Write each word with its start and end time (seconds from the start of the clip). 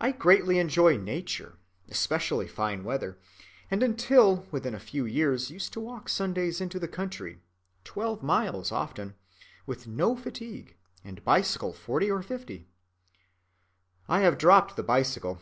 I 0.00 0.12
greatly 0.12 0.60
enjoy 0.60 0.96
nature, 0.96 1.58
especially 1.88 2.46
fine 2.46 2.84
weather, 2.84 3.18
and 3.68 3.82
until 3.82 4.46
within 4.52 4.76
a 4.76 4.78
few 4.78 5.04
years 5.04 5.50
used 5.50 5.72
to 5.72 5.80
walk 5.80 6.08
Sundays 6.08 6.60
into 6.60 6.78
the 6.78 6.86
country, 6.86 7.40
twelve 7.82 8.22
miles 8.22 8.70
often, 8.70 9.16
with 9.66 9.88
no 9.88 10.14
fatigue, 10.14 10.76
and 11.02 11.24
bicycle 11.24 11.72
forty 11.72 12.08
or 12.08 12.22
fifty. 12.22 12.68
I 14.08 14.20
have 14.20 14.38
dropped 14.38 14.76
the 14.76 14.84
bicycle. 14.84 15.40